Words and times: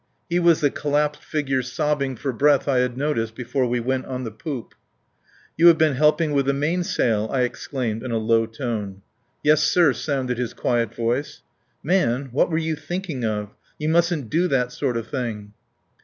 He 0.31 0.39
was 0.39 0.61
the 0.61 0.71
collapsed 0.71 1.23
figure 1.23 1.61
sobbing 1.61 2.15
for 2.15 2.33
breath 2.33 2.67
I 2.67 2.79
had 2.79 2.97
noticed 2.97 3.35
before 3.35 3.67
we 3.67 3.79
went 3.79 4.07
on 4.07 4.23
the 4.23 4.31
poop. 4.31 4.73
"You 5.55 5.67
have 5.67 5.77
been 5.77 5.93
helping 5.93 6.31
with 6.31 6.47
the 6.47 6.53
mainsail!" 6.55 7.29
I 7.31 7.41
exclaimed 7.41 8.01
in 8.01 8.09
a 8.09 8.17
low 8.17 8.47
tone. 8.47 9.03
"Yes, 9.43 9.61
sir," 9.61 9.93
sounded 9.93 10.39
his 10.39 10.55
quiet 10.55 10.95
voice. 10.95 11.43
"Man! 11.83 12.29
What 12.31 12.49
were 12.49 12.57
you 12.57 12.75
thinking 12.75 13.23
of? 13.23 13.49
You 13.77 13.89
mustn't 13.89 14.31
do 14.31 14.47
that 14.47 14.71
sort 14.71 14.97
of 14.97 15.05
thing." 15.07 15.53